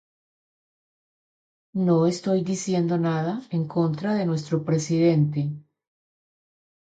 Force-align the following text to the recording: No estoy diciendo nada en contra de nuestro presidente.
No 1.85 2.07
estoy 2.07 2.41
diciendo 2.43 2.97
nada 2.97 3.39
en 3.51 3.67
contra 3.67 4.15
de 4.15 4.25
nuestro 4.25 4.65
presidente. 4.65 5.51